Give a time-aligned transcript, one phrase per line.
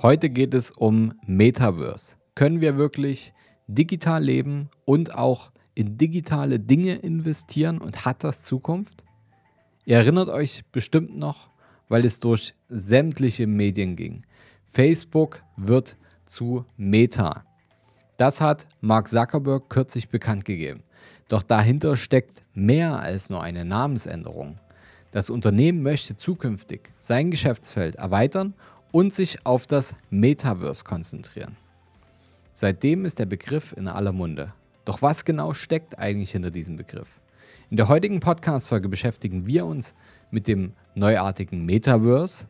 [0.00, 2.14] Heute geht es um Metaverse.
[2.36, 3.32] Können wir wirklich
[3.66, 9.02] digital leben und auch in digitale Dinge investieren und hat das Zukunft?
[9.86, 11.48] Ihr erinnert euch bestimmt noch,
[11.88, 14.22] weil es durch sämtliche Medien ging.
[14.72, 15.96] Facebook wird
[16.26, 17.44] zu Meta.
[18.18, 20.84] Das hat Mark Zuckerberg kürzlich bekannt gegeben.
[21.28, 24.60] Doch dahinter steckt mehr als nur eine Namensänderung.
[25.10, 28.54] Das Unternehmen möchte zukünftig sein Geschäftsfeld erweitern
[28.98, 31.56] und sich auf das Metaverse konzentrieren.
[32.52, 34.52] Seitdem ist der Begriff in aller Munde.
[34.84, 37.20] Doch was genau steckt eigentlich hinter diesem Begriff?
[37.70, 39.94] In der heutigen Podcast-Folge beschäftigen wir uns
[40.32, 42.48] mit dem neuartigen Metaverse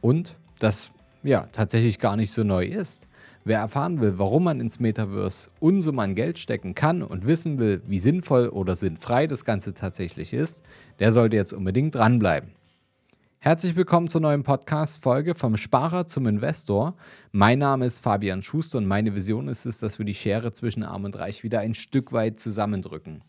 [0.00, 0.88] und das
[1.24, 3.08] ja tatsächlich gar nicht so neu ist.
[3.44, 7.98] Wer erfahren will, warum man ins Metaverse Unsummen Geld stecken kann und wissen will, wie
[7.98, 10.62] sinnvoll oder sinnfrei das Ganze tatsächlich ist,
[11.00, 12.52] der sollte jetzt unbedingt dranbleiben.
[13.44, 16.94] Herzlich willkommen zur neuen Podcast-Folge vom Sparer zum Investor.
[17.32, 20.84] Mein Name ist Fabian Schuster und meine Vision ist es, dass wir die Schere zwischen
[20.84, 23.24] Arm und Reich wieder ein Stück weit zusammendrücken.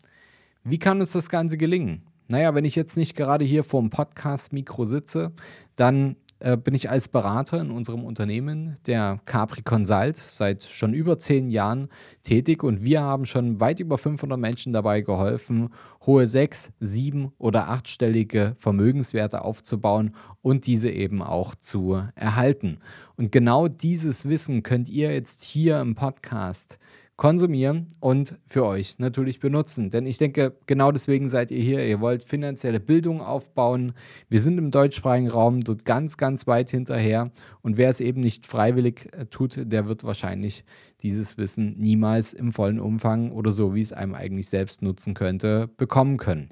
[0.62, 2.02] Wie kann uns das Ganze gelingen?
[2.28, 5.32] Naja, wenn ich jetzt nicht gerade hier vor dem Podcast-Mikro sitze,
[5.74, 11.18] dann äh, bin ich als Berater in unserem Unternehmen, der Capri Consult, seit schon über
[11.18, 11.88] zehn Jahren
[12.22, 15.70] tätig und wir haben schon weit über 500 Menschen dabei geholfen,
[16.04, 22.78] hohe sechs-, sieben- oder achtstellige Vermögenswerte aufzubauen und diese eben auch zu erhalten.
[23.16, 26.78] Und genau dieses Wissen könnt ihr jetzt hier im Podcast
[27.16, 29.90] konsumieren und für euch natürlich benutzen.
[29.90, 31.86] Denn ich denke, genau deswegen seid ihr hier.
[31.86, 33.92] Ihr wollt finanzielle Bildung aufbauen.
[34.28, 37.30] Wir sind im deutschsprachigen Raum dort ganz, ganz weit hinterher.
[37.62, 40.64] Und wer es eben nicht freiwillig äh, tut, der wird wahrscheinlich
[41.02, 45.68] dieses Wissen niemals im vollen Umfang oder so, wie es einem eigentlich selbst nutzen könnte,
[45.76, 46.50] bekommen können.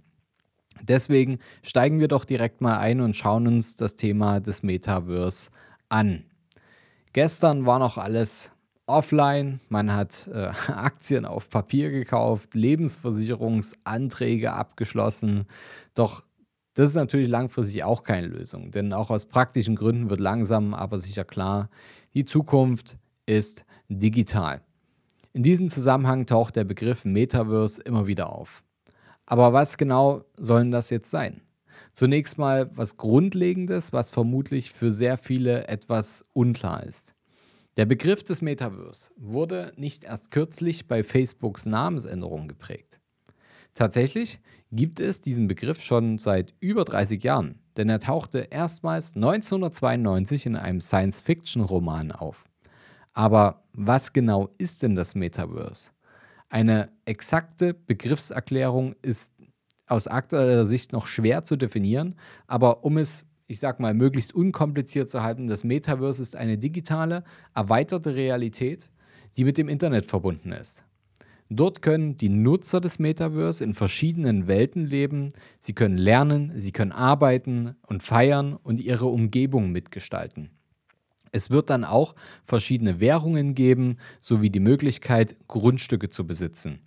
[0.81, 5.51] Deswegen steigen wir doch direkt mal ein und schauen uns das Thema des Metaverse
[5.89, 6.25] an.
[7.13, 8.53] Gestern war noch alles
[8.87, 15.47] offline, man hat äh, Aktien auf Papier gekauft, Lebensversicherungsanträge abgeschlossen.
[15.95, 16.25] Doch
[16.75, 20.99] das ist natürlich langfristig auch keine Lösung, denn auch aus praktischen Gründen wird langsam aber
[20.99, 21.69] sicher klar,
[22.15, 24.63] die Zukunft ist digital.
[25.35, 28.63] In diesem Zusammenhang taucht der Begriff Metaverse immer wieder auf.
[29.27, 31.43] Aber was genau sollen das jetzt sein?
[31.95, 37.15] Zunächst mal was Grundlegendes, was vermutlich für sehr viele etwas unklar ist.
[37.79, 43.01] Der Begriff des Metaverse wurde nicht erst kürzlich bei Facebooks Namensänderung geprägt.
[43.73, 44.41] Tatsächlich
[44.71, 50.57] gibt es diesen Begriff schon seit über 30 Jahren, denn er tauchte erstmals 1992 in
[50.57, 52.45] einem Science-Fiction-Roman auf.
[53.15, 55.93] Aber was genau ist denn das Metaverse?
[56.51, 59.33] Eine exakte Begriffserklärung ist
[59.87, 62.17] aus aktueller Sicht noch schwer zu definieren,
[62.47, 65.47] aber um es ich sag mal, möglichst unkompliziert zu halten.
[65.47, 67.23] Das Metaverse ist eine digitale,
[67.55, 68.89] erweiterte Realität,
[69.37, 70.83] die mit dem Internet verbunden ist.
[71.51, 75.35] Dort können die Nutzer des Metaverse in verschiedenen Welten leben.
[75.61, 80.49] Sie können lernen, sie können arbeiten und feiern und ihre Umgebung mitgestalten.
[81.31, 82.15] Es wird dann auch
[82.45, 86.81] verschiedene Währungen geben, sowie die Möglichkeit, Grundstücke zu besitzen.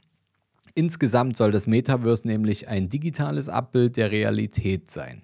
[0.73, 5.21] Insgesamt soll das Metaverse nämlich ein digitales Abbild der Realität sein.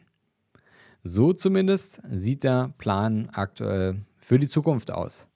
[1.03, 5.27] So zumindest sieht der Plan aktuell für die Zukunft aus.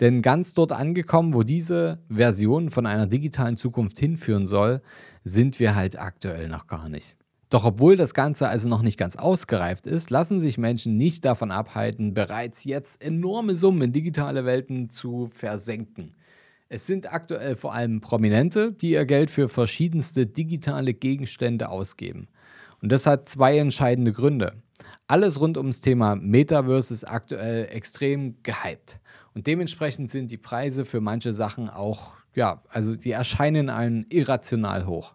[0.00, 4.80] Denn ganz dort angekommen, wo diese Version von einer digitalen Zukunft hinführen soll,
[5.22, 7.16] sind wir halt aktuell noch gar nicht.
[7.50, 11.50] Doch obwohl das Ganze also noch nicht ganz ausgereift ist, lassen sich Menschen nicht davon
[11.50, 16.14] abhalten, bereits jetzt enorme Summen in digitale Welten zu versenken.
[16.70, 22.28] Es sind aktuell vor allem Prominente, die ihr Geld für verschiedenste digitale Gegenstände ausgeben.
[22.80, 24.54] Und das hat zwei entscheidende Gründe.
[25.12, 28.98] Alles rund ums Thema Metaverse ist aktuell extrem gehypt.
[29.34, 34.86] Und dementsprechend sind die Preise für manche Sachen auch, ja, also die erscheinen einem irrational
[34.86, 35.12] hoch.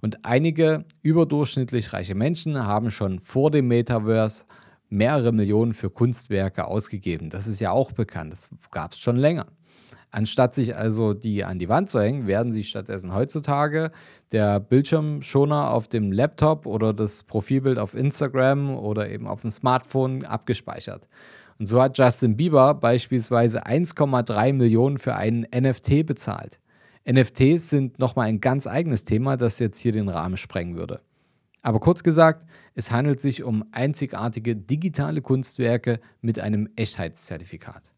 [0.00, 4.44] Und einige überdurchschnittlich reiche Menschen haben schon vor dem Metaverse
[4.88, 7.28] mehrere Millionen für Kunstwerke ausgegeben.
[7.28, 8.32] Das ist ja auch bekannt.
[8.32, 9.46] Das gab es schon länger.
[10.12, 13.92] Anstatt sich also die an die Wand zu hängen, werden sie stattdessen heutzutage
[14.32, 20.24] der Bildschirmschoner auf dem Laptop oder das Profilbild auf Instagram oder eben auf dem Smartphone
[20.24, 21.06] abgespeichert.
[21.60, 26.58] Und so hat Justin Bieber beispielsweise 1,3 Millionen für einen NFT bezahlt.
[27.08, 31.00] NFTs sind nochmal ein ganz eigenes Thema, das jetzt hier den Rahmen sprengen würde.
[31.62, 37.92] Aber kurz gesagt, es handelt sich um einzigartige digitale Kunstwerke mit einem Echtheitszertifikat.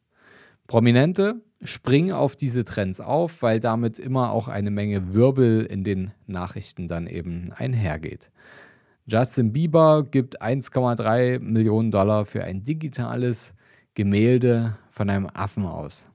[0.66, 6.12] Prominente springen auf diese Trends auf, weil damit immer auch eine Menge Wirbel in den
[6.26, 8.30] Nachrichten dann eben einhergeht.
[9.06, 13.54] Justin Bieber gibt 1,3 Millionen Dollar für ein digitales
[13.94, 16.06] Gemälde von einem Affen aus.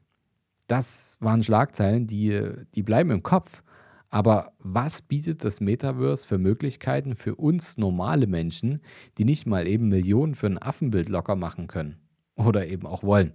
[0.67, 2.41] Das waren Schlagzeilen, die,
[2.75, 3.63] die bleiben im Kopf.
[4.09, 8.81] Aber was bietet das Metaverse für Möglichkeiten für uns normale Menschen,
[9.17, 11.97] die nicht mal eben Millionen für ein Affenbild locker machen können
[12.35, 13.33] oder eben auch wollen?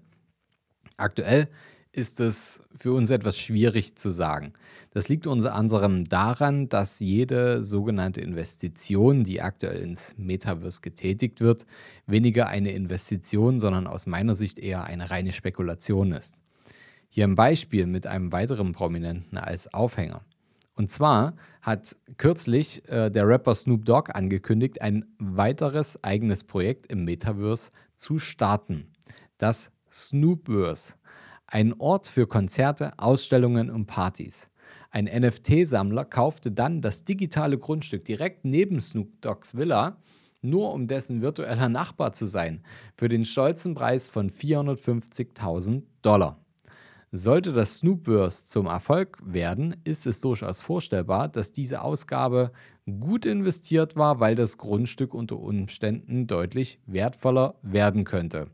[1.03, 1.49] Aktuell
[1.91, 4.53] ist es für uns etwas schwierig zu sagen.
[4.93, 11.67] Das liegt unter anderem daran, dass jede sogenannte Investition, die aktuell ins Metaverse getätigt wird,
[12.07, 16.41] weniger eine Investition, sondern aus meiner Sicht eher eine reine Spekulation ist.
[17.11, 20.23] Hier ein Beispiel mit einem weiteren Prominenten als Aufhänger.
[20.77, 27.05] Und zwar hat kürzlich äh, der Rapper Snoop Dogg angekündigt, ein weiteres eigenes Projekt im
[27.05, 28.87] Metaverse zu starten.
[29.37, 30.95] Das Snoopverse.
[31.47, 34.49] Ein Ort für Konzerte, Ausstellungen und Partys.
[34.91, 39.99] Ein NFT-Sammler kaufte dann das digitale Grundstück direkt neben Snoop Doggs Villa,
[40.41, 42.65] nur um dessen virtueller Nachbar zu sein,
[42.97, 46.39] für den stolzen Preis von 450.000 Dollar.
[47.15, 52.53] Sollte das Snoopverse zum Erfolg werden, ist es durchaus vorstellbar, dass diese Ausgabe
[52.87, 58.49] gut investiert war, weil das Grundstück unter Umständen deutlich wertvoller werden könnte.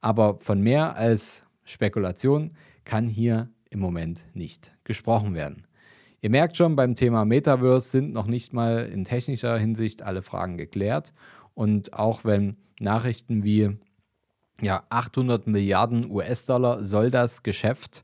[0.00, 2.52] Aber von mehr als Spekulation
[2.84, 5.66] kann hier im Moment nicht gesprochen werden.
[6.20, 10.56] Ihr merkt schon, beim Thema Metaverse sind noch nicht mal in technischer Hinsicht alle Fragen
[10.56, 11.12] geklärt.
[11.54, 13.76] Und auch wenn Nachrichten wie
[14.60, 18.02] ja, 800 Milliarden US-Dollar soll das Geschäft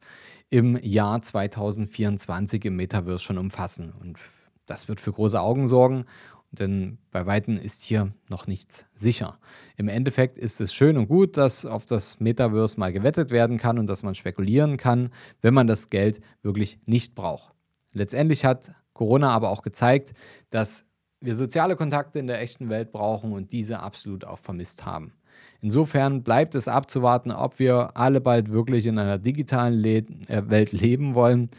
[0.50, 3.92] im Jahr 2024 im Metaverse schon umfassen.
[3.98, 4.18] Und
[4.66, 6.04] das wird für große Augen sorgen,
[6.52, 9.38] denn bei Weitem ist hier noch nichts sicher.
[9.76, 13.78] Im Endeffekt ist es schön und gut, dass auf das Metaverse mal gewettet werden kann
[13.78, 15.10] und dass man spekulieren kann,
[15.40, 17.54] wenn man das Geld wirklich nicht braucht.
[17.92, 20.12] Letztendlich hat Corona aber auch gezeigt,
[20.50, 20.86] dass
[21.20, 25.12] wir soziale Kontakte in der echten Welt brauchen und diese absolut auch vermisst haben.
[25.60, 29.98] Insofern bleibt es abzuwarten, ob wir alle bald wirklich in einer digitalen Le
[30.28, 31.50] äh, Welt leben wollen.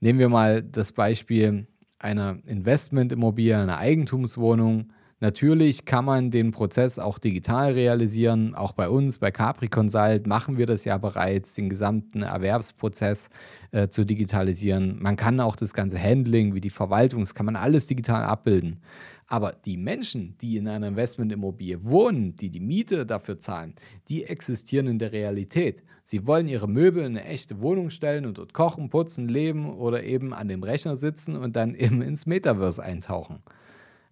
[0.00, 1.66] Nehmen wir mal das Beispiel
[1.98, 4.90] einer Investmentimmobilie, einer Eigentumswohnung.
[5.20, 8.54] Natürlich kann man den Prozess auch digital realisieren.
[8.54, 13.28] Auch bei uns, bei Capri Consult, machen wir das ja bereits, den gesamten Erwerbsprozess
[13.72, 15.02] äh, zu digitalisieren.
[15.02, 18.80] Man kann auch das ganze Handling, wie die Verwaltung, das kann man alles digital abbilden.
[19.26, 23.74] Aber die Menschen, die in einer Investmentimmobilie wohnen, die die Miete dafür zahlen,
[24.08, 25.82] die existieren in der Realität.
[26.04, 30.04] Sie wollen ihre Möbel in eine echte Wohnung stellen und dort kochen, putzen, leben oder
[30.04, 33.42] eben an dem Rechner sitzen und dann eben ins Metaverse eintauchen.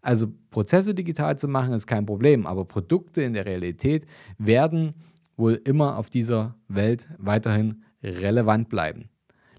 [0.06, 4.06] Also Prozesse digital zu machen ist kein Problem, aber Produkte in der Realität
[4.38, 4.94] werden
[5.36, 9.08] wohl immer auf dieser Welt weiterhin relevant bleiben.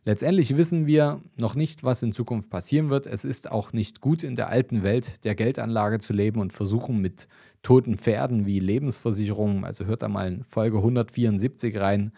[0.05, 3.07] Letztendlich wissen wir noch nicht, was in Zukunft passieren wird.
[3.07, 7.01] Es ist auch nicht gut, in der alten Welt der Geldanlage zu leben und versuchen
[7.01, 7.27] mit
[7.61, 12.13] toten Pferden wie Lebensversicherungen, also hört da mal in Folge 174 rein,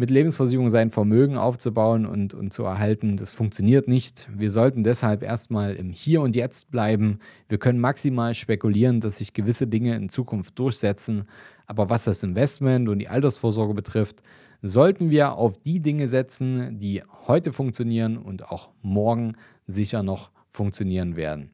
[0.00, 3.18] mit Lebensversicherung sein Vermögen aufzubauen und, und zu erhalten.
[3.18, 4.26] Das funktioniert nicht.
[4.34, 7.18] Wir sollten deshalb erstmal im Hier und Jetzt bleiben.
[7.50, 11.24] Wir können maximal spekulieren, dass sich gewisse Dinge in Zukunft durchsetzen.
[11.66, 14.22] Aber was das Investment und die Altersvorsorge betrifft,
[14.62, 19.34] sollten wir auf die Dinge setzen, die heute funktionieren und auch morgen
[19.66, 21.50] sicher noch funktionieren werden.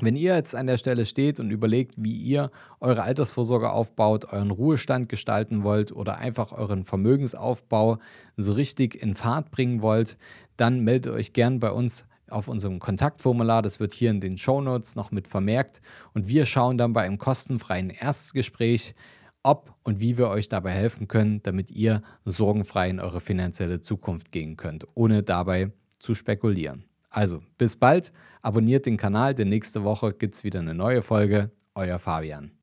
[0.00, 4.52] Wenn ihr jetzt an der Stelle steht und überlegt, wie ihr eure Altersvorsorge aufbaut, euren
[4.52, 7.98] Ruhestand gestalten wollt oder einfach euren Vermögensaufbau
[8.36, 10.16] so richtig in Fahrt bringen wollt,
[10.56, 13.60] dann meldet euch gern bei uns auf unserem Kontaktformular.
[13.60, 15.80] Das wird hier in den Show Notes noch mit vermerkt.
[16.14, 18.94] Und wir schauen dann bei einem kostenfreien Erstgespräch,
[19.42, 24.30] ob und wie wir euch dabei helfen können, damit ihr sorgenfrei in eure finanzielle Zukunft
[24.30, 26.87] gehen könnt, ohne dabei zu spekulieren.
[27.10, 28.12] Also, bis bald,
[28.42, 31.50] abonniert den Kanal, denn nächste Woche gibt es wieder eine neue Folge.
[31.74, 32.57] Euer Fabian.